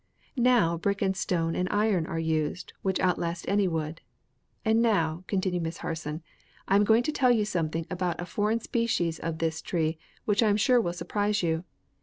[0.35, 4.01] Now brick and stone and iron are used, which outlast any wood.
[4.65, 6.23] And now," continued Miss Harson,
[6.67, 10.41] "I am going to tell you something about a foreign species of this tree which
[10.41, 11.65] I am sure will surprise you.